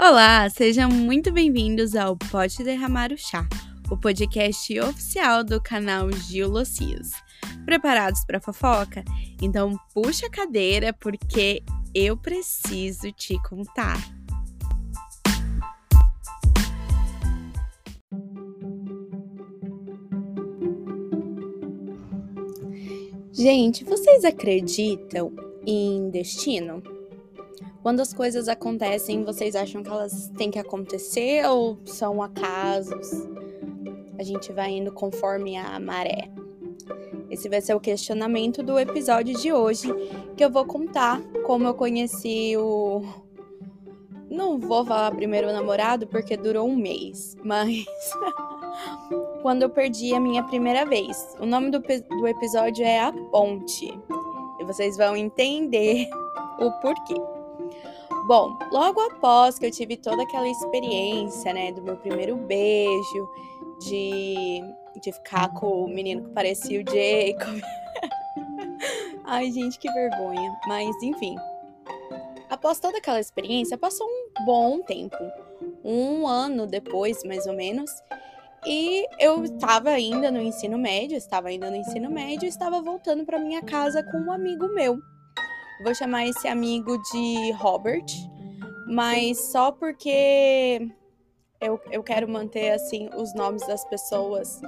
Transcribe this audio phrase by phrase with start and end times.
[0.00, 3.48] Olá, sejam muito bem-vindos ao Pode Derramar o Chá,
[3.90, 7.10] o podcast oficial do canal Gil Locias.
[7.64, 9.04] Preparados para fofoca?
[9.42, 13.98] Então puxa a cadeira porque eu preciso te contar.
[23.32, 25.32] Gente, vocês acreditam
[25.66, 26.97] em destino?
[27.88, 33.26] Quando as coisas acontecem, vocês acham que elas têm que acontecer ou são acasos?
[34.18, 36.30] A gente vai indo conforme a maré.
[37.30, 39.88] Esse vai ser o questionamento do episódio de hoje,
[40.36, 43.00] que eu vou contar como eu conheci o.
[44.30, 47.86] Não vou falar primeiro namorado porque durou um mês, mas.
[49.40, 51.34] Quando eu perdi a minha primeira vez.
[51.40, 53.98] O nome do, do episódio é A Ponte.
[54.60, 56.06] E vocês vão entender
[56.58, 57.37] o porquê.
[58.28, 63.26] Bom, logo após que eu tive toda aquela experiência, né, do meu primeiro beijo,
[63.80, 64.60] de,
[65.00, 67.58] de ficar com o menino que parecia o Jacob.
[69.24, 70.54] Ai, gente, que vergonha.
[70.66, 71.36] Mas, enfim.
[72.50, 75.16] Após toda aquela experiência, passou um bom tempo.
[75.82, 77.90] Um ano depois, mais ou menos.
[78.66, 83.38] E eu estava ainda no ensino médio, estava ainda no ensino médio estava voltando para
[83.38, 85.00] minha casa com um amigo meu.
[85.82, 88.06] Vou chamar esse amigo de Robert,
[88.88, 90.88] mas só porque
[91.60, 94.60] eu, eu quero manter assim os nomes das pessoas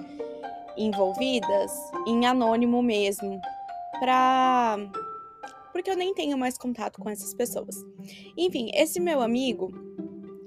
[0.76, 1.72] envolvidas
[2.06, 3.40] em anônimo mesmo,
[3.98, 4.76] pra
[5.72, 7.84] porque eu nem tenho mais contato com essas pessoas.
[8.36, 9.72] Enfim, esse meu amigo,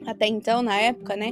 [0.06, 1.31] até então, na época, né?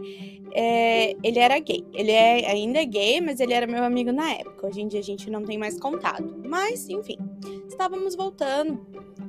[0.53, 1.85] É, ele era gay.
[1.93, 4.67] Ele é, ainda é gay, mas ele era meu amigo na época.
[4.67, 6.41] Hoje em dia a gente não tem mais contato.
[6.45, 7.17] Mas, enfim,
[7.67, 8.79] estávamos voltando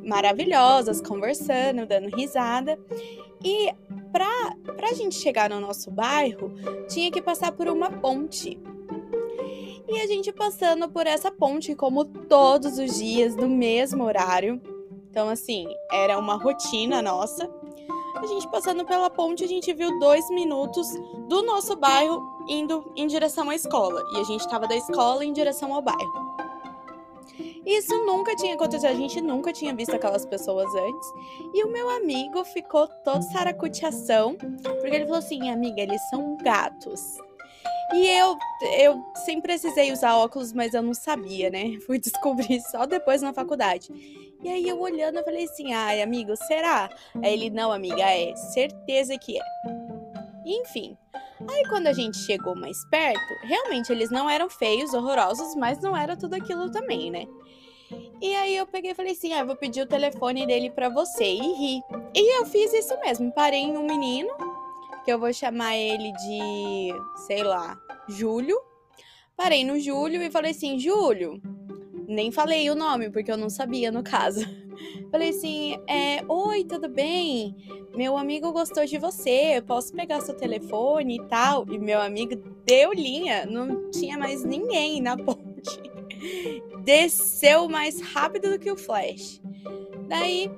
[0.04, 2.78] maravilhosas, conversando, dando risada.
[3.44, 3.72] E
[4.12, 6.52] pra, pra gente chegar no nosso bairro,
[6.88, 8.58] tinha que passar por uma ponte.
[9.88, 14.60] E a gente passando por essa ponte, como todos os dias, no mesmo horário.
[15.10, 17.50] Então, assim, era uma rotina nossa.
[18.16, 20.86] A gente passando pela ponte, a gente viu dois minutos
[21.28, 24.00] do nosso bairro indo em direção à escola.
[24.14, 26.36] E a gente estava da escola em direção ao bairro.
[27.64, 31.08] Isso nunca tinha acontecido, a gente nunca tinha visto aquelas pessoas antes.
[31.54, 37.00] E o meu amigo ficou todo saracuteação, porque ele falou assim: amiga, eles são gatos.
[37.94, 38.38] E eu,
[38.78, 41.78] eu sempre precisei usar óculos, mas eu não sabia, né?
[41.86, 43.92] Fui descobrir só depois na faculdade.
[44.42, 46.88] E aí eu olhando, eu falei assim: ai, amigo, será?
[47.22, 49.42] Aí ele: não, amiga, é certeza que é.
[50.44, 50.96] Enfim,
[51.48, 55.96] Aí quando a gente chegou mais perto, realmente eles não eram feios, horrorosos, mas não
[55.96, 57.26] era tudo aquilo também, né?
[58.20, 61.24] E aí eu peguei e falei assim: ah, vou pedir o telefone dele para você
[61.24, 61.82] e ri.
[62.14, 63.32] E eu fiz isso mesmo.
[63.32, 64.30] Parei em um menino,
[65.04, 66.90] que eu vou chamar ele de,
[67.26, 67.76] sei lá,
[68.08, 68.58] Júlio.
[69.36, 71.40] Parei no Júlio e falei assim: Júlio.
[72.06, 74.40] Nem falei o nome, porque eu não sabia no caso.
[75.10, 77.56] Falei assim: é, Oi, tudo bem?
[77.94, 81.66] Meu amigo gostou de você, eu posso pegar seu telefone e tal.
[81.70, 85.92] E meu amigo deu linha, não tinha mais ninguém na ponte
[86.84, 89.40] desceu mais rápido do que o Flash.
[90.08, 90.50] Daí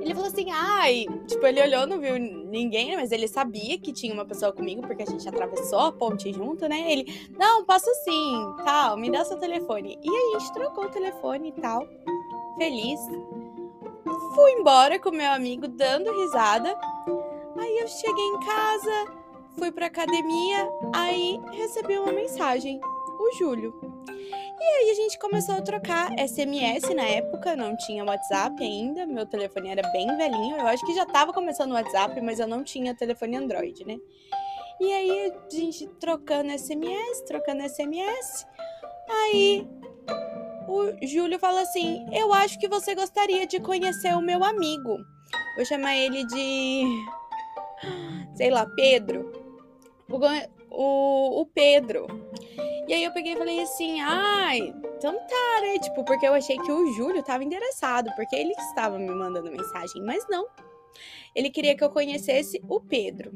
[0.00, 4.12] ele falou assim, ai, tipo, ele olhou, não viu ninguém, mas ele sabia que tinha
[4.12, 6.90] uma pessoa comigo, porque a gente atravessou a ponte junto, né?
[6.90, 9.98] Ele, não, passo sim, tal, me dá seu telefone.
[10.02, 11.86] E a gente trocou o telefone e tal,
[12.56, 13.00] feliz.
[14.34, 16.76] Fui embora com meu amigo, dando risada.
[17.58, 19.12] Aí eu cheguei em casa,
[19.58, 22.80] fui pra academia, aí recebi uma mensagem,
[23.18, 23.74] o Júlio.
[24.58, 29.26] E aí a gente começou a trocar SMS na época, não tinha WhatsApp ainda, meu
[29.26, 30.56] telefone era bem velhinho.
[30.56, 33.96] Eu acho que já tava começando o WhatsApp, mas eu não tinha telefone Android, né?
[34.80, 38.46] E aí a gente trocando SMS, trocando SMS.
[39.08, 39.66] Aí
[40.68, 44.98] o Júlio fala assim: Eu acho que você gostaria de conhecer o meu amigo.
[45.56, 46.84] Vou chamar ele de.
[48.34, 49.32] Sei lá, Pedro.
[50.08, 50.18] O,
[50.70, 52.06] o, o Pedro.
[52.86, 55.76] E aí eu peguei e falei assim, ai, então tá, né?
[55.80, 60.00] Tipo, porque eu achei que o Júlio tava interessado, porque ele estava me mandando mensagem,
[60.02, 60.46] mas não.
[61.34, 63.32] Ele queria que eu conhecesse o Pedro.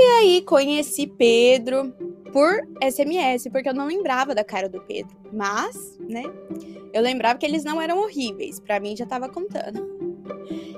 [0.00, 1.92] aí conheci Pedro
[2.32, 5.16] por SMS, porque eu não lembrava da cara do Pedro.
[5.32, 6.22] Mas, né?
[6.92, 8.60] Eu lembrava que eles não eram horríveis.
[8.60, 9.84] Para mim já tava contando.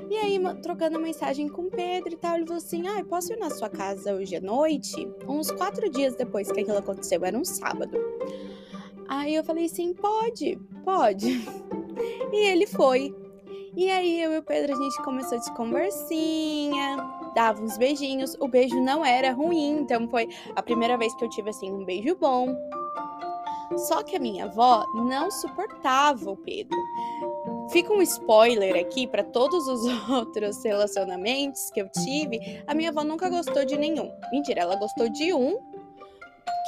[0.09, 3.37] E aí, trocando mensagem com o Pedro e tal, ele falou assim: Ah, posso ir
[3.37, 5.07] na sua casa hoje à noite?
[5.29, 7.99] Uns quatro dias depois que aquilo aconteceu, era um sábado.
[9.07, 11.47] Aí eu falei assim: pode, pode.
[12.33, 13.15] E ele foi.
[13.77, 16.97] E aí eu e o Pedro, a gente começou de conversinha,
[17.35, 18.37] dava uns beijinhos.
[18.41, 21.85] O beijo não era ruim, então foi a primeira vez que eu tive assim um
[21.85, 22.55] beijo bom.
[23.77, 26.77] Só que a minha avó não suportava o Pedro.
[27.71, 32.63] Fica um spoiler aqui para todos os outros relacionamentos que eu tive.
[32.67, 34.11] A minha avó nunca gostou de nenhum.
[34.33, 35.70] Mentira, ela gostou de um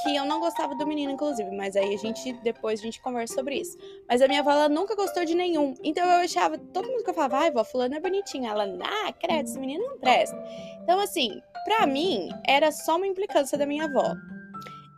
[0.03, 3.33] que eu não gostava do menino, inclusive, mas aí a gente depois a gente conversa
[3.35, 3.77] sobre isso.
[4.07, 5.73] Mas a minha avó ela nunca gostou de nenhum.
[5.83, 8.51] Então eu achava, todo mundo que eu falava, ai, vó, fulano é bonitinha.
[8.51, 10.37] Ela, ah, credo, esse menino não presta.
[10.83, 14.13] Então, assim, pra mim, era só uma implicância da minha avó.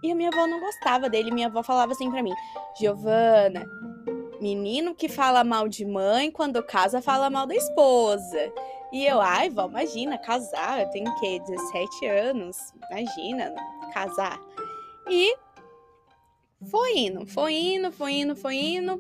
[0.04, 1.32] E a minha avó não gostava dele.
[1.32, 2.34] Minha avó falava assim para mim:
[2.80, 3.66] Giovana,
[4.42, 8.52] menino que fala mal de mãe, quando casa, fala mal da esposa.
[8.92, 11.42] E eu, ai, vó, imagina, casar, eu tenho o quê?
[11.46, 12.58] 17 anos,
[12.90, 13.54] imagina,
[13.94, 14.40] casar.
[15.10, 15.36] E
[16.70, 18.94] foi indo, foi indo, foi indo, foi indo.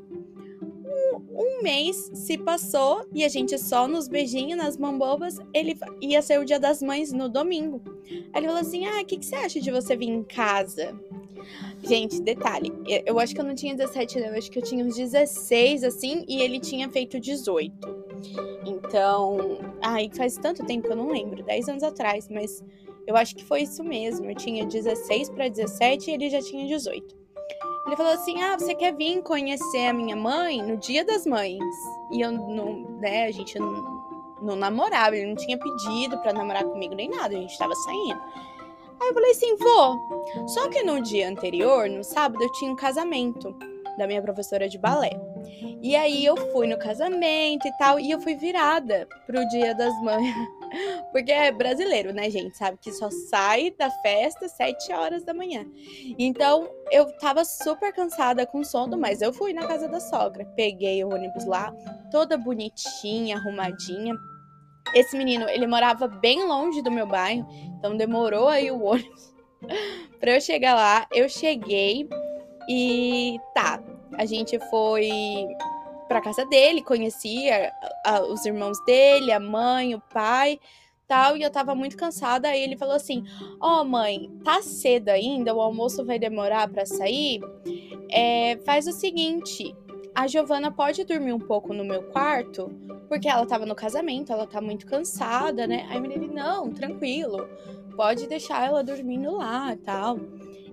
[0.87, 5.37] Um, um, mês se passou e a gente só nos beijinhos, nas mambobas.
[5.53, 7.81] Ele ia ser o dia das mães no domingo.
[8.33, 10.97] Aí ele falou assim: Ah, o que, que você acha de você vir em casa?
[11.83, 12.73] Gente, detalhe,
[13.05, 16.25] eu acho que eu não tinha 17, eu acho que eu tinha uns 16, assim,
[16.27, 17.73] e ele tinha feito 18.
[18.65, 22.63] Então, ai, faz tanto tempo que eu não lembro, 10 anos atrás, mas
[23.07, 24.29] eu acho que foi isso mesmo.
[24.29, 27.15] Eu tinha 16 para 17 e ele já tinha 18.
[27.85, 31.59] Ele falou assim: Ah, você quer vir conhecer a minha mãe no dia das mães?
[32.11, 36.63] E eu não, né, a gente não, não namorava, ele não tinha pedido para namorar
[36.63, 38.19] comigo nem nada, a gente tava saindo.
[38.99, 40.47] Aí eu falei assim: vou.
[40.47, 43.55] Só que no dia anterior, no sábado, eu tinha um casamento
[43.97, 45.11] da minha professora de balé.
[45.81, 49.93] E aí eu fui no casamento e tal, e eu fui virada pro Dia das
[50.01, 50.33] Mães.
[51.11, 52.57] Porque é brasileiro, né, gente?
[52.57, 55.65] Sabe que só sai da festa sete horas da manhã.
[56.17, 60.45] Então, eu tava super cansada com sono, mas eu fui na casa da sogra.
[60.55, 61.73] Peguei o ônibus lá,
[62.11, 64.15] toda bonitinha, arrumadinha.
[64.93, 67.47] Esse menino, ele morava bem longe do meu bairro,
[67.77, 69.33] então demorou aí o ônibus
[70.19, 71.07] pra eu chegar lá.
[71.11, 72.07] Eu cheguei
[72.69, 73.81] e tá,
[74.17, 75.47] a gente foi
[76.07, 77.71] pra casa dele, conhecia
[78.29, 80.59] os irmãos dele, a mãe, o pai,
[81.07, 82.49] tal, e eu tava muito cansada.
[82.49, 83.23] Aí ele falou assim:
[83.59, 87.41] Ó, oh, mãe, tá cedo ainda, o almoço vai demorar para sair.
[88.11, 89.75] É, faz o seguinte.
[90.13, 92.71] A Giovana pode dormir um pouco no meu quarto,
[93.09, 95.85] porque ela tava no casamento, ela tá muito cansada, né?
[95.89, 97.49] Aí ele, não, tranquilo,
[97.97, 100.17] pode deixar ela dormindo lá tal.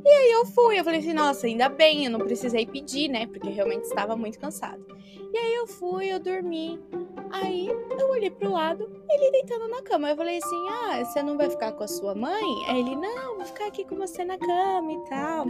[0.05, 3.27] E aí eu fui, eu falei assim, nossa, ainda bem, eu não precisei pedir, né?
[3.27, 4.81] Porque realmente estava muito cansada.
[5.33, 6.79] E aí eu fui, eu dormi.
[7.31, 7.69] Aí
[7.99, 10.11] eu olhei pro lado, ele deitando na cama.
[10.11, 12.65] Eu falei assim: Ah, você não vai ficar com a sua mãe?
[12.69, 15.47] Aí ele, não, vou ficar aqui com você na cama e tal.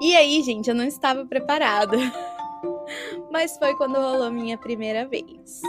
[0.00, 1.96] E aí, gente, eu não estava preparada.
[3.30, 5.60] Mas foi quando rolou minha primeira vez.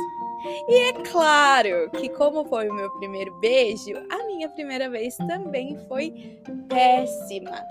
[0.67, 5.75] E é claro que, como foi o meu primeiro beijo, a minha primeira vez também
[5.87, 6.39] foi
[6.69, 7.65] péssima.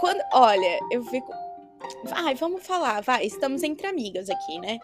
[0.00, 1.45] Quando, olha, eu fico.
[2.04, 4.78] Vai, vamos falar, vai, estamos entre amigas aqui, né?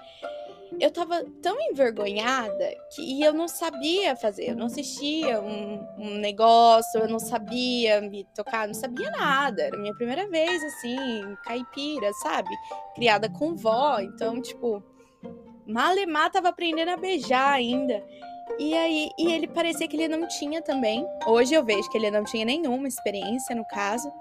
[0.80, 7.00] Eu tava tão envergonhada que eu não sabia fazer, eu não assistia um, um negócio,
[7.00, 9.64] eu não sabia me tocar, não sabia nada.
[9.64, 12.48] Era minha primeira vez, assim, caipira, sabe?
[12.94, 14.82] Criada com vó, então, tipo,
[15.66, 18.02] Malemar tava aprendendo a beijar ainda.
[18.58, 21.06] E aí, e ele parecia que ele não tinha também.
[21.26, 24.12] Hoje eu vejo que ele não tinha nenhuma experiência no caso.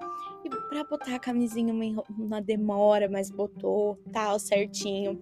[0.44, 1.74] E pra botar a camisinha
[2.18, 5.20] uma, demora, mas botou tal certinho.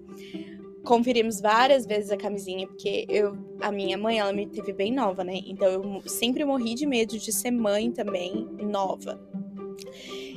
[0.84, 5.24] Conferimos várias vezes a camisinha, porque eu, a minha mãe, ela me teve bem nova,
[5.24, 5.42] né?
[5.46, 9.20] Então eu sempre morri de medo de ser mãe também nova.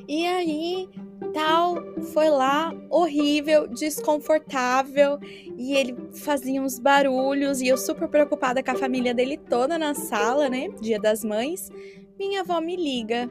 [0.09, 0.89] E aí,
[1.33, 1.77] tal,
[2.13, 5.19] foi lá, horrível, desconfortável,
[5.57, 9.95] e ele fazia uns barulhos, e eu super preocupada com a família dele toda na
[9.95, 10.69] sala, né?
[10.81, 11.71] Dia das Mães.
[12.19, 13.31] Minha avó me liga.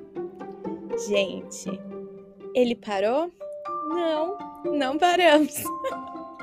[1.08, 1.70] Gente,
[2.54, 3.32] ele parou?
[3.90, 5.64] Não, não paramos.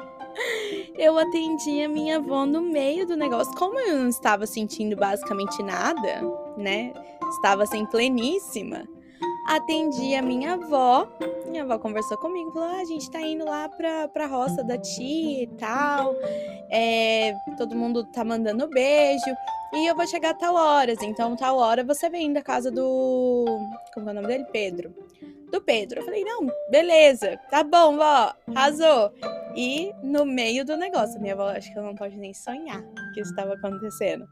[0.96, 3.54] eu atendi a minha avó no meio do negócio.
[3.54, 6.22] Como eu não estava sentindo basicamente nada,
[6.56, 6.92] né?
[7.30, 8.88] Estava assim pleníssima
[9.48, 11.08] atendi a minha avó.
[11.46, 14.76] Minha avó conversou comigo, falou: ah, a gente tá indo lá pra, pra roça da
[14.76, 16.14] tia e tal.
[16.70, 19.34] É, todo mundo tá mandando beijo.
[19.74, 20.98] E eu vou chegar a tal horas.
[21.02, 23.46] Então, tal hora você vem da casa do.
[23.94, 24.44] Como é o nome dele?
[24.52, 24.94] Pedro.
[25.50, 26.00] Do Pedro.
[26.00, 29.10] Eu falei, não, beleza, tá bom, vó, arrasou.
[29.56, 32.82] E no meio do negócio, minha avó acho que ela não pode nem sonhar
[33.14, 34.28] que isso estava acontecendo.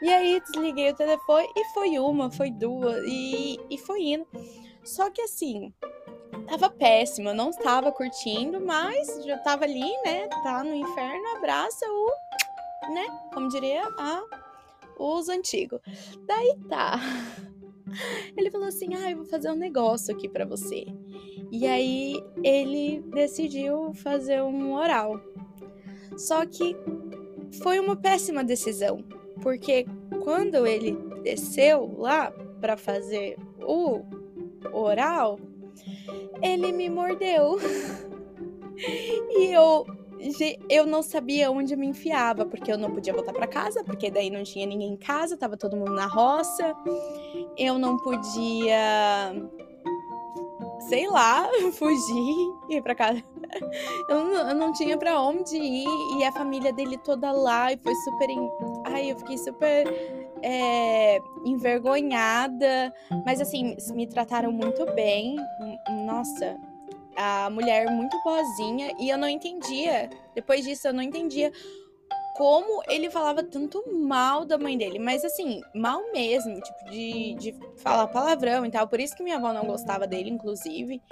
[0.00, 4.26] E aí desliguei o telefone e foi uma, foi duas e, e foi indo.
[4.84, 5.72] Só que assim,
[6.46, 10.28] tava péssimo, eu não estava curtindo, mas já tava ali, né?
[10.42, 13.06] Tá no inferno, abraça o, né?
[13.34, 14.22] Como diria a,
[14.98, 15.80] os antigos.
[16.26, 16.98] Daí tá.
[18.36, 20.84] Ele falou assim: "Ah, eu vou fazer um negócio aqui para você".
[21.50, 25.20] E aí ele decidiu fazer um oral.
[26.16, 26.76] Só que
[27.62, 29.02] foi uma péssima decisão,
[29.40, 29.86] porque
[30.22, 30.92] quando ele
[31.22, 34.02] desceu lá para fazer o
[34.72, 35.38] oral,
[36.42, 37.58] ele me mordeu.
[38.76, 39.86] e eu
[40.68, 44.30] eu não sabia onde me enfiava, porque eu não podia voltar para casa, porque daí
[44.30, 46.74] não tinha ninguém em casa, tava todo mundo na roça.
[47.56, 49.32] Eu não podia
[50.88, 53.22] sei lá, fugir, ir para casa.
[54.08, 55.86] Eu não, eu não tinha para onde ir
[56.18, 58.28] e a família dele toda lá e foi super.
[58.86, 59.86] Ai, eu fiquei super
[60.42, 62.92] é, envergonhada,
[63.24, 65.36] mas assim, me trataram muito bem.
[66.06, 66.56] Nossa,
[67.16, 70.08] a mulher muito boazinha e eu não entendia.
[70.34, 71.52] Depois disso, eu não entendia
[72.38, 77.54] como ele falava tanto mal da mãe dele, mas assim, mal mesmo, tipo, de, de
[77.78, 78.86] falar palavrão e tal.
[78.86, 81.02] Por isso que minha avó não gostava dele, inclusive.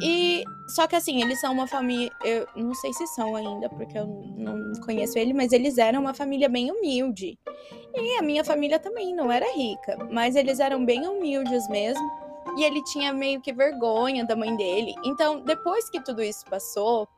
[0.00, 2.10] E só que assim, eles são uma família.
[2.24, 6.14] Eu não sei se são ainda, porque eu não conheço ele, mas eles eram uma
[6.14, 7.38] família bem humilde.
[7.94, 12.08] E a minha família também não era rica, mas eles eram bem humildes mesmo.
[12.56, 14.94] E ele tinha meio que vergonha da mãe dele.
[15.04, 17.08] Então, depois que tudo isso passou,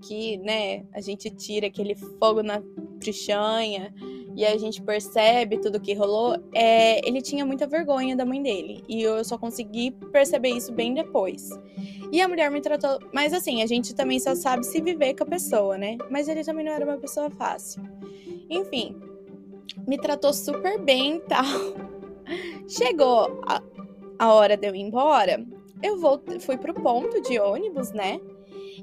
[0.00, 2.62] que, né, a gente tira aquele fogo na
[3.00, 3.92] trichanha
[4.36, 8.82] e a gente percebe tudo que rolou, é, ele tinha muita vergonha da mãe dele.
[8.88, 11.50] E eu só consegui perceber isso bem depois.
[12.10, 12.98] E a mulher me tratou.
[13.12, 15.96] Mas assim, a gente também só sabe se viver com a pessoa, né?
[16.10, 17.82] Mas ele também não era uma pessoa fácil.
[18.50, 18.96] Enfim,
[19.86, 21.44] me tratou super bem e tal.
[22.68, 23.62] Chegou a,
[24.18, 25.46] a hora de eu ir embora.
[25.80, 28.20] Eu vou, fui pro ponto de ônibus, né?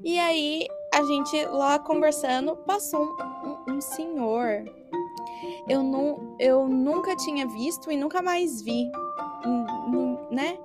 [0.03, 4.65] E aí a gente lá conversando, passou um, um, um senhor.
[5.67, 8.91] Eu, não, eu nunca tinha visto e nunca mais vi,
[10.29, 10.57] né?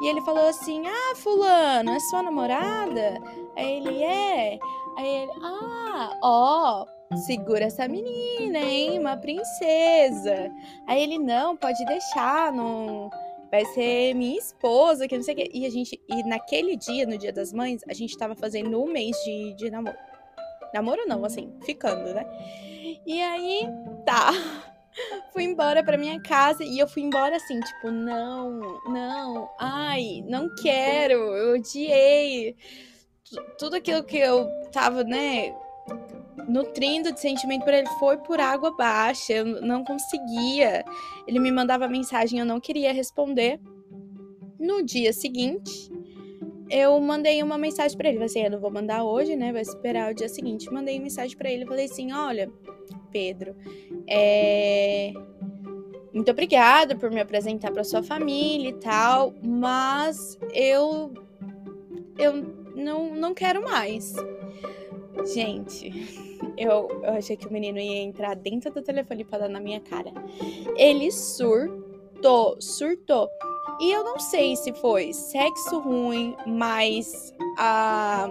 [0.00, 3.20] E ele falou assim: Ah, Fulano, é sua namorada?
[3.56, 4.58] Aí ele é.
[4.96, 6.86] Aí ele, ah, ó,
[7.26, 8.98] segura essa menina, hein?
[8.98, 10.50] Uma princesa.
[10.86, 13.10] Aí ele, não, pode deixar, não
[13.54, 15.50] vai ser minha esposa, que não sei o quê.
[15.54, 18.86] E a gente, e naquele dia, no dia das mães, a gente tava fazendo um
[18.86, 19.96] mês de, de namoro.
[20.74, 22.26] Namoro não, assim, ficando, né?
[23.06, 23.68] E aí,
[24.04, 24.32] tá.
[25.32, 30.52] Fui embora pra minha casa e eu fui embora assim, tipo, não, não, ai, não
[30.56, 32.56] quero, eu odiei.
[33.58, 35.54] Tudo aquilo que eu tava, né,
[36.48, 39.32] nutrindo de sentimento por ele foi por água baixa.
[39.32, 40.84] Eu não conseguia.
[41.26, 43.60] Ele me mandava mensagem, eu não queria responder.
[44.58, 45.90] No dia seguinte,
[46.70, 48.18] eu mandei uma mensagem para ele.
[48.18, 49.52] Falei assim: eu não vou mandar hoje, né?
[49.52, 50.72] Vai esperar o dia seguinte.
[50.72, 51.66] Mandei uma mensagem para ele.
[51.66, 52.50] Falei assim: olha,
[53.10, 53.54] Pedro,
[54.08, 55.12] é.
[56.12, 61.12] Muito obrigada por me apresentar para sua família e tal, mas eu
[62.16, 62.32] eu
[62.76, 64.14] não, não quero mais.
[65.32, 65.90] Gente,
[66.56, 69.80] eu, eu achei que o menino ia entrar dentro do telefone para dar na minha
[69.80, 70.12] cara.
[70.76, 73.28] Ele surtou, surtou.
[73.80, 78.28] E eu não sei se foi sexo ruim, mas a,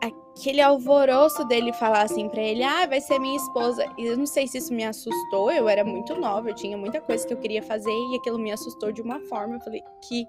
[0.00, 3.84] aquele alvoroço dele falar assim pra ele, ah, vai ser minha esposa.
[3.98, 7.00] E eu não sei se isso me assustou, eu era muito nova, eu tinha muita
[7.00, 9.56] coisa que eu queria fazer e aquilo me assustou de uma forma.
[9.56, 10.26] Eu falei que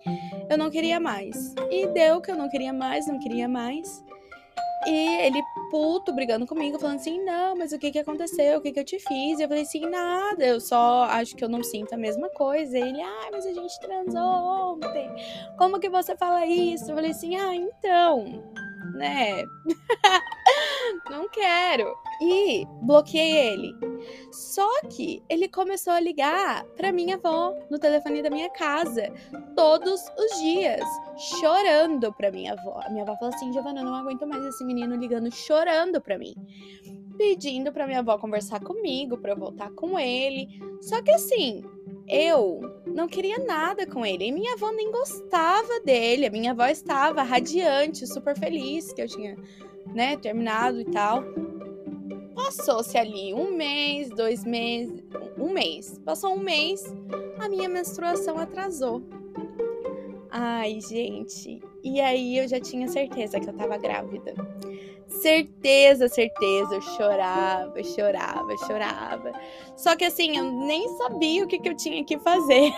[0.50, 1.54] eu não queria mais.
[1.72, 4.04] E deu que eu não queria mais, não queria mais.
[4.86, 5.42] E ele
[5.72, 8.58] puto, brigando comigo, falando assim: não, mas o que que aconteceu?
[8.58, 9.40] O que que eu te fiz?
[9.40, 12.78] E eu falei assim: nada, eu só acho que eu não sinto a mesma coisa.
[12.78, 15.10] E ele, ah, mas a gente transou ontem.
[15.58, 16.92] Como que você fala isso?
[16.92, 18.44] Eu falei assim: ah, então
[18.96, 19.44] né?
[21.10, 21.94] não quero.
[22.22, 23.76] E bloqueei ele.
[24.32, 29.12] Só que ele começou a ligar para minha avó no telefone da minha casa
[29.56, 30.84] todos os dias,
[31.40, 32.82] chorando para minha avó.
[32.84, 36.36] A minha avó falou assim: "Giovana, não aguento mais esse menino ligando chorando para mim"
[37.18, 40.60] pedindo para minha avó conversar comigo, para eu voltar com ele.
[40.82, 41.64] Só que assim,
[42.08, 44.26] eu não queria nada com ele.
[44.26, 46.28] E minha avó nem gostava dele.
[46.28, 49.36] A minha avó estava radiante, super feliz que eu tinha,
[49.94, 51.24] né, terminado e tal.
[52.36, 55.04] Passou-se ali um mês, dois meses,
[55.38, 55.98] um mês.
[56.06, 56.84] Passou um mês,
[57.40, 59.02] a minha menstruação atrasou.
[60.30, 61.62] Ai, gente.
[61.82, 64.34] E aí eu já tinha certeza que eu tava grávida.
[65.08, 66.76] Certeza, certeza.
[66.76, 69.32] Eu chorava, chorava, chorava.
[69.78, 72.74] Só que assim, eu nem sabia o que, que eu tinha que fazer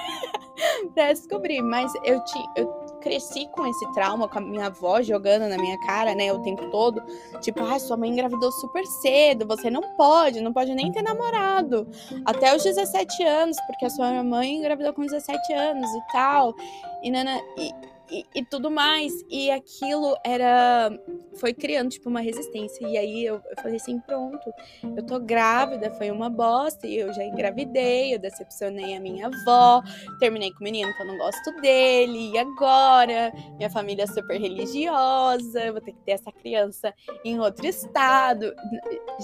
[0.94, 1.62] pra descobrir.
[1.62, 2.52] Mas eu tinha.
[2.56, 2.68] Eu
[3.08, 6.70] cresci com esse trauma, com a minha avó jogando na minha cara, né, o tempo
[6.70, 7.02] todo.
[7.42, 11.88] Tipo, ah, sua mãe engravidou super cedo, você não pode, não pode nem ter namorado.
[12.26, 16.54] Até os 17 anos, porque a sua mãe engravidou com 17 anos e tal.
[17.02, 17.72] E, nana, e,
[18.10, 19.14] e, e, tudo mais.
[19.30, 20.90] E aquilo era.
[21.36, 22.88] Foi criando, tipo, uma resistência.
[22.88, 24.52] E aí eu, eu falei assim: pronto,
[24.96, 26.88] eu tô grávida, foi uma bosta.
[26.88, 29.82] E eu já engravidei, eu decepcionei a minha avó,
[30.20, 32.32] terminei com o menino que eu não gosto dele.
[32.32, 33.34] E agora?
[33.58, 38.54] Minha família é super religiosa, eu vou ter que ter essa criança em outro estado.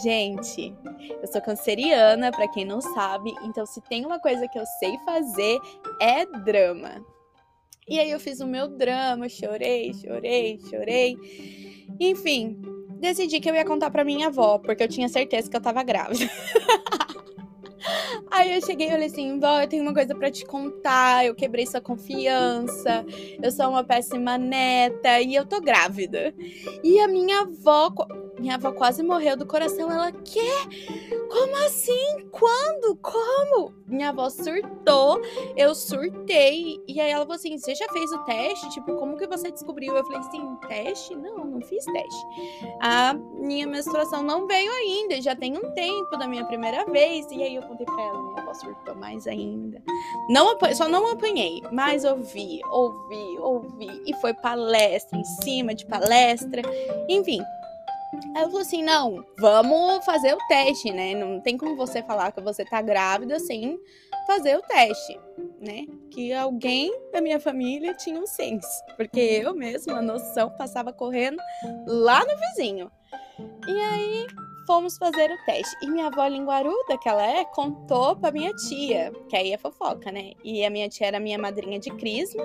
[0.03, 0.75] Gente,
[1.21, 3.33] eu sou canceriana, para quem não sabe.
[3.43, 5.59] Então, se tem uma coisa que eu sei fazer,
[5.99, 7.12] é drama.
[7.87, 11.17] E aí eu fiz o meu drama, chorei, chorei, chorei.
[11.99, 12.57] Enfim,
[12.99, 15.83] decidi que eu ia contar pra minha avó, porque eu tinha certeza que eu tava
[15.83, 16.29] grávida.
[18.31, 21.25] Aí eu cheguei e falei assim: vó, eu tenho uma coisa para te contar.
[21.25, 23.05] Eu quebrei sua confiança.
[23.41, 26.33] Eu sou uma péssima neta e eu tô grávida.
[26.83, 27.93] E a minha avó,
[28.43, 29.89] minha avó quase morreu do coração.
[29.89, 30.51] Ela, quê?
[31.29, 32.27] Como assim?
[32.29, 32.93] Quando?
[32.97, 33.73] Como?
[33.87, 35.21] Minha avó surtou,
[35.55, 36.77] eu surtei.
[36.85, 38.69] E aí ela falou assim: Você já fez o teste?
[38.71, 39.95] Tipo, como que você descobriu?
[39.95, 41.15] Eu falei assim: Teste?
[41.15, 42.25] Não, não fiz teste.
[42.81, 47.25] A minha menstruação não veio ainda, já tem um tempo da minha primeira vez.
[47.31, 49.81] E aí eu contei pra ela: Minha avó surtou mais ainda.
[50.27, 54.03] Não, só não apanhei, mas ouvi, ouvi, ouvi.
[54.05, 56.61] E foi palestra em cima de palestra.
[57.07, 57.41] Enfim,
[58.35, 61.13] Aí eu falei assim: não, vamos fazer o teste, né?
[61.15, 63.79] Não tem como você falar que você tá grávida sem
[64.27, 65.19] fazer o teste,
[65.59, 65.85] né?
[66.11, 71.41] Que alguém da minha família tinha um senso, porque eu mesma, a noção, passava correndo
[71.87, 72.91] lá no vizinho.
[73.67, 74.27] E aí
[74.65, 75.75] fomos fazer o teste.
[75.81, 80.11] E minha avó linguaruda, que ela é, contou pra minha tia, que aí é fofoca,
[80.11, 80.33] né?
[80.43, 82.43] E a minha tia era minha madrinha de crisma.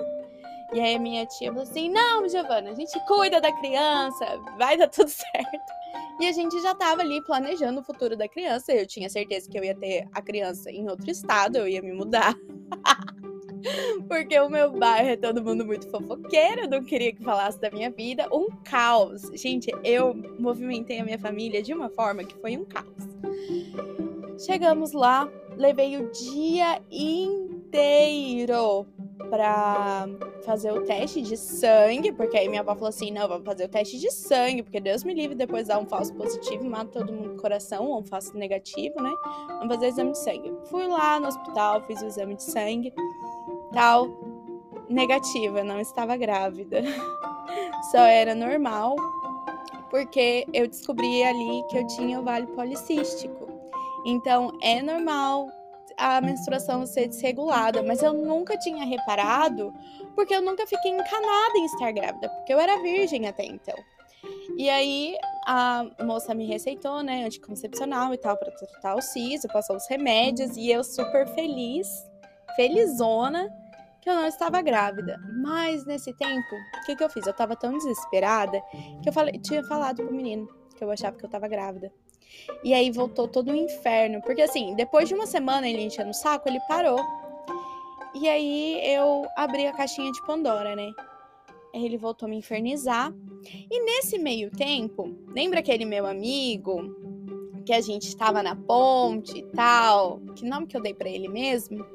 [0.71, 4.25] E aí minha tia falou assim: não, Giovana, a gente cuida da criança,
[4.57, 5.73] vai dar tudo certo.
[6.19, 8.71] E a gente já tava ali planejando o futuro da criança.
[8.73, 11.93] Eu tinha certeza que eu ia ter a criança em outro estado, eu ia me
[11.93, 12.35] mudar.
[14.07, 17.69] Porque o meu bairro é todo mundo muito fofoqueiro, eu não queria que falasse da
[17.71, 18.27] minha vida.
[18.31, 19.23] Um caos.
[19.33, 22.87] Gente, eu movimentei a minha família de uma forma que foi um caos.
[24.45, 28.87] Chegamos lá, levei o dia inteiro
[29.29, 30.07] para
[30.43, 33.69] fazer o teste de sangue, porque aí minha avó falou assim: não, vamos fazer o
[33.69, 37.35] teste de sangue, porque Deus me livre depois dar um falso positivo, mata todo mundo
[37.35, 39.11] do coração, ou um falso negativo, né?
[39.59, 40.53] Vamos fazer o exame de sangue.
[40.65, 42.93] Fui lá no hospital, fiz o exame de sangue,
[43.71, 44.07] tal,
[44.89, 46.81] negativa, não estava grávida,
[47.91, 48.95] só era normal,
[49.89, 53.47] porque eu descobri ali que eu tinha ovário policístico.
[54.05, 55.47] Então é normal
[55.99, 59.73] a menstruação ser desregulada, mas eu nunca tinha reparado
[60.15, 63.75] porque eu nunca fiquei encanada em estar grávida, porque eu era virgem até então.
[64.57, 69.75] E aí a moça me receitou, né, anticoncepcional e tal, para tratar o siso, passou
[69.75, 71.87] os remédios e eu super feliz,
[72.55, 73.49] felizona,
[74.01, 75.17] que eu não estava grávida.
[75.41, 77.25] Mas nesse tempo, o que, que eu fiz?
[77.27, 78.61] Eu tava tão desesperada
[79.01, 81.91] que eu falei, tinha falado pro menino que eu achava que eu tava grávida.
[82.63, 84.21] E aí voltou todo o inferno.
[84.21, 86.99] Porque assim, depois de uma semana ele enchendo o saco, ele parou.
[88.13, 90.91] E aí eu abri a caixinha de Pandora, né?
[91.73, 93.13] Ele voltou a me infernizar.
[93.69, 96.95] E nesse meio tempo, lembra aquele meu amigo
[97.65, 100.19] que a gente estava na ponte e tal?
[100.35, 101.85] Que nome que eu dei para ele mesmo?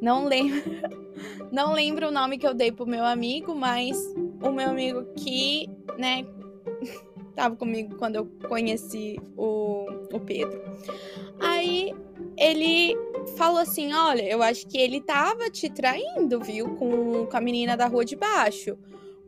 [0.00, 0.60] Não lembro.
[1.52, 3.96] Não lembro o nome que eu dei pro meu amigo, mas
[4.42, 6.26] o meu amigo que, né,
[7.32, 10.60] tava comigo quando eu conheci o, o Pedro.
[11.40, 11.94] Aí
[12.36, 12.96] ele
[13.36, 17.76] falou assim: Olha, eu acho que ele tava te traindo, viu, com, com a menina
[17.76, 18.76] da rua de baixo.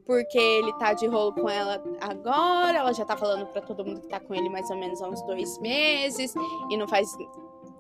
[0.07, 4.03] Porque ele tá de rolo com ela agora, ela já tá falando para todo mundo
[4.03, 6.35] que tá com ele mais ou menos há uns dois meses,
[6.71, 7.17] e não faz,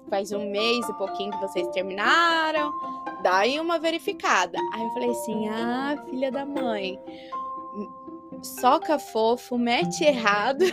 [0.08, 2.72] faz um mês e pouquinho que vocês terminaram.
[3.22, 4.58] Dá aí uma verificada.
[4.72, 6.98] Aí eu falei assim: Ah, filha da mãe
[8.44, 10.64] soca fofo, mete errado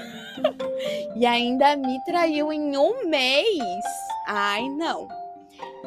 [1.16, 3.84] e ainda me traiu em um mês.
[4.28, 5.08] Ai, não.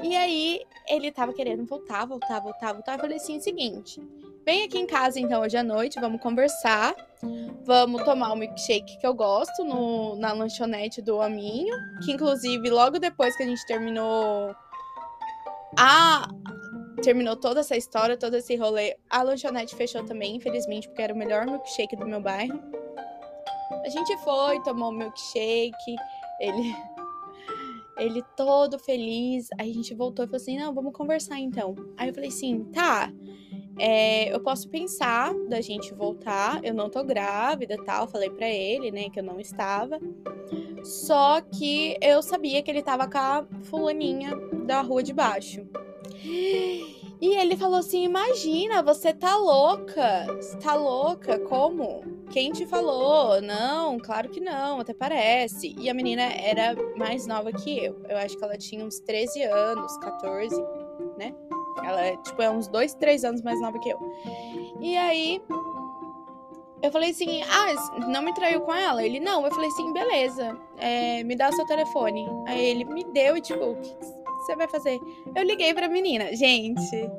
[0.02, 2.94] E aí ele tava querendo voltar, voltar, voltar, voltar.
[2.94, 4.02] Eu falei assim: seguinte,
[4.44, 6.94] vem aqui em casa então hoje à noite, vamos conversar.
[7.64, 11.74] Vamos tomar o milkshake que eu gosto no, na lanchonete do Aminho.
[12.04, 14.54] Que inclusive, logo depois que a gente terminou
[15.78, 16.28] a,
[17.04, 18.96] terminou toda essa história, todo esse rolê.
[19.10, 22.58] A lanchonete fechou também, infelizmente, porque era o melhor milkshake do meu bairro.
[23.84, 25.96] A gente foi, tomou o milkshake,
[26.40, 26.74] ele
[27.98, 29.48] ele todo feliz.
[29.58, 31.74] Aí a gente voltou e falou assim: "Não, vamos conversar então".
[31.96, 33.12] Aí eu falei assim: "Tá.
[33.78, 36.64] é, eu posso pensar da gente voltar.
[36.64, 38.06] Eu não tô grávida tal.
[38.08, 39.98] Falei para ele, né, que eu não estava.
[40.82, 44.30] Só que eu sabia que ele tava com a fulaninha
[44.66, 45.66] da rua de baixo.
[47.24, 50.26] E ele falou assim: Imagina, você tá louca.
[50.62, 51.38] Tá louca?
[51.38, 52.02] Como?
[52.30, 53.40] Quem te falou?
[53.40, 55.74] Não, claro que não, até parece.
[55.78, 57.98] E a menina era mais nova que eu.
[58.10, 60.54] Eu acho que ela tinha uns 13 anos, 14,
[61.16, 61.34] né?
[61.82, 63.98] Ela, tipo, é uns 2, 3 anos mais nova que eu.
[64.82, 65.40] E aí,
[66.82, 69.02] eu falei assim: Ah, não me traiu com ela?
[69.02, 69.46] Ele, não.
[69.46, 72.28] Eu falei assim: beleza, é, me dá o seu telefone.
[72.46, 73.78] Aí ele me deu e, tipo,
[74.44, 75.00] você vai fazer?
[75.34, 76.34] Eu liguei pra menina.
[76.34, 77.10] Gente,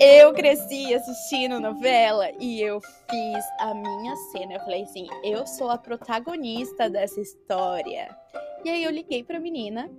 [0.00, 4.54] eu cresci assistindo novela e eu fiz a minha cena.
[4.54, 8.08] Eu falei assim: eu sou a protagonista dessa história.
[8.64, 9.90] E aí eu liguei pra menina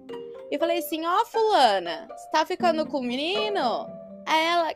[0.52, 3.88] e falei assim: Ó, oh, Fulana, você tá ficando com o menino?
[4.28, 4.74] Aí ela,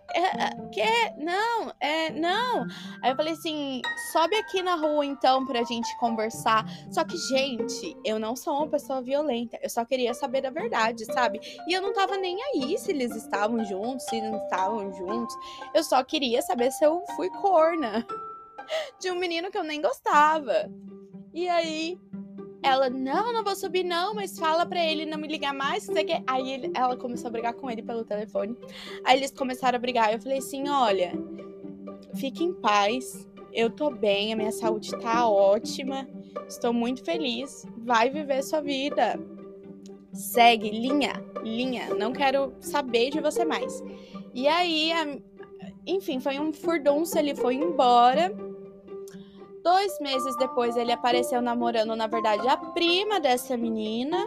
[0.71, 0.81] que?
[1.17, 2.65] Não, é, não.
[3.03, 3.81] Aí eu falei assim,
[4.13, 6.65] sobe aqui na rua então pra gente conversar.
[6.89, 9.59] Só que, gente, eu não sou uma pessoa violenta.
[9.61, 11.41] Eu só queria saber da verdade, sabe?
[11.67, 15.35] E eu não tava nem aí se eles estavam juntos, se não estavam juntos.
[15.73, 18.07] Eu só queria saber se eu fui corna
[19.01, 20.71] de um menino que eu nem gostava.
[21.33, 21.99] E aí,
[22.63, 25.83] ela, não, não vou subir, não, mas fala pra ele não me ligar mais.
[25.83, 26.23] Você quer?
[26.27, 28.55] Aí ele, ela começou a brigar com ele pelo telefone.
[29.03, 30.13] Aí eles começaram a brigar.
[30.13, 31.11] Eu falei assim: olha,
[32.15, 33.27] fique em paz.
[33.51, 36.07] Eu tô bem, a minha saúde tá ótima.
[36.47, 37.65] Estou muito feliz.
[37.77, 39.19] Vai viver sua vida.
[40.13, 41.93] Segue, linha, linha.
[41.95, 43.83] Não quero saber de você mais.
[44.33, 45.17] E aí, a...
[45.85, 47.17] enfim, foi um furdunço.
[47.17, 48.31] Ele foi embora.
[49.63, 54.17] Dois meses depois ele apareceu namorando, na verdade, a prima dessa menina,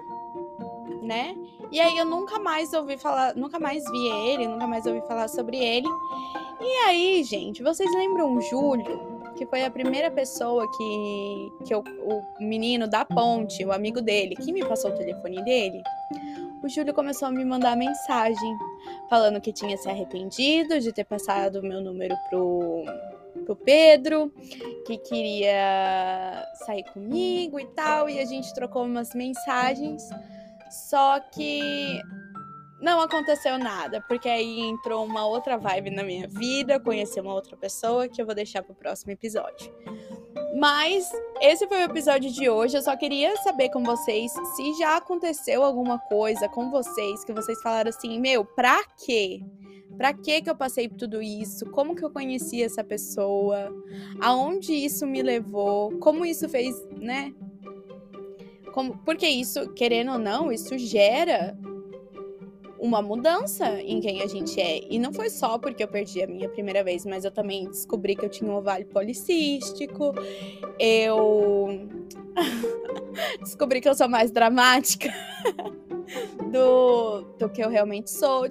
[1.03, 1.35] né?
[1.73, 5.29] E aí eu nunca mais ouvi falar, nunca mais vi ele, nunca mais ouvi falar
[5.29, 5.89] sobre ele.
[6.61, 9.15] E aí, gente, vocês lembram o Júlio?
[9.35, 14.37] Que foi a primeira pessoa que, que eu, o menino da ponte, o amigo dele,
[14.37, 15.83] que me passou o telefone dele.
[16.63, 18.57] O Júlio começou a me mandar mensagem
[19.11, 22.85] falando que tinha se arrependido de ter passado o meu número pro,
[23.45, 24.33] pro Pedro,
[24.87, 30.03] que queria sair comigo e tal, e a gente trocou umas mensagens.
[30.71, 32.01] Só que
[32.81, 37.57] não aconteceu nada, porque aí entrou uma outra vibe na minha vida, conheci uma outra
[37.57, 39.73] pessoa que eu vou deixar pro próximo episódio.
[40.57, 42.77] Mas esse foi o episódio de hoje.
[42.77, 47.61] Eu só queria saber com vocês se já aconteceu alguma coisa com vocês que vocês
[47.63, 49.41] falaram assim: "Meu, pra quê?"
[49.97, 51.67] Para que que eu passei por tudo isso?
[51.67, 53.73] Como que eu conheci essa pessoa?
[54.21, 55.99] Aonde isso me levou?
[55.99, 57.33] Como isso fez, né?
[58.73, 61.57] Como, porque isso, querendo ou não, isso gera
[62.85, 64.81] uma mudança em quem a gente é.
[64.91, 68.15] E não foi só porque eu perdi a minha primeira vez, mas eu também descobri
[68.15, 70.13] que eu tinha um ovário policístico.
[70.79, 71.89] Eu
[73.41, 75.09] descobri que eu sou mais dramática.
[76.51, 78.45] do, do que eu realmente sou.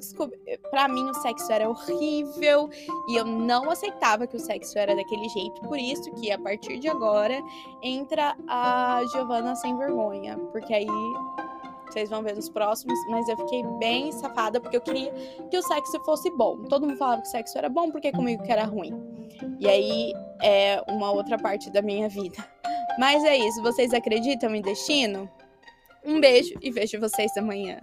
[0.69, 2.69] Pra mim, o sexo era horrível
[3.07, 5.61] e eu não aceitava que o sexo era daquele jeito.
[5.61, 7.41] Por isso que, a partir de agora,
[7.81, 10.37] entra a Giovanna sem vergonha.
[10.51, 10.87] Porque aí
[11.93, 15.11] vocês vão ver nos próximos, mas eu fiquei bem safada porque eu queria
[15.49, 16.63] que o sexo fosse bom.
[16.63, 18.99] Todo mundo falava que o sexo era bom, porque comigo que era ruim.
[19.59, 20.11] E aí
[20.41, 22.37] é uma outra parte da minha vida.
[22.97, 25.29] Mas é isso, vocês acreditam em destino?
[26.05, 27.81] Um beijo e vejo vocês amanhã.